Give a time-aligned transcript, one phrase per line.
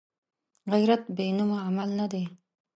[0.71, 2.23] غیرت بېنومه عمل نه دی